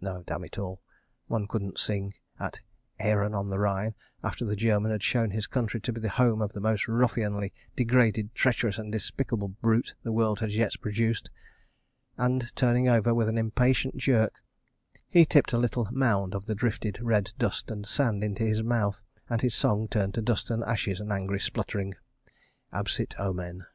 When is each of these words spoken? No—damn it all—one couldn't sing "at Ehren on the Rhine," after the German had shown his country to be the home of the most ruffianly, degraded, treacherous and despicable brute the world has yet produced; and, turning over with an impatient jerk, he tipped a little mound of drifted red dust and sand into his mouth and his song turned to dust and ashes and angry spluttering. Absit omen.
No—damn 0.00 0.44
it 0.44 0.56
all—one 0.56 1.48
couldn't 1.48 1.80
sing 1.80 2.14
"at 2.38 2.60
Ehren 3.00 3.34
on 3.36 3.48
the 3.50 3.58
Rhine," 3.58 3.96
after 4.22 4.44
the 4.44 4.54
German 4.54 4.92
had 4.92 5.02
shown 5.02 5.32
his 5.32 5.48
country 5.48 5.80
to 5.80 5.92
be 5.92 6.00
the 6.00 6.10
home 6.10 6.40
of 6.40 6.52
the 6.52 6.60
most 6.60 6.86
ruffianly, 6.86 7.52
degraded, 7.74 8.32
treacherous 8.36 8.78
and 8.78 8.92
despicable 8.92 9.48
brute 9.48 9.96
the 10.04 10.12
world 10.12 10.38
has 10.38 10.54
yet 10.54 10.80
produced; 10.80 11.28
and, 12.16 12.54
turning 12.54 12.88
over 12.88 13.12
with 13.12 13.28
an 13.28 13.36
impatient 13.36 13.96
jerk, 13.96 14.32
he 15.08 15.24
tipped 15.26 15.52
a 15.52 15.58
little 15.58 15.88
mound 15.90 16.36
of 16.36 16.46
drifted 16.46 17.00
red 17.02 17.32
dust 17.36 17.68
and 17.68 17.84
sand 17.84 18.22
into 18.22 18.44
his 18.44 18.62
mouth 18.62 19.02
and 19.28 19.42
his 19.42 19.56
song 19.56 19.88
turned 19.88 20.14
to 20.14 20.22
dust 20.22 20.52
and 20.52 20.62
ashes 20.62 21.00
and 21.00 21.10
angry 21.12 21.40
spluttering. 21.40 21.94
Absit 22.72 23.16
omen. 23.18 23.66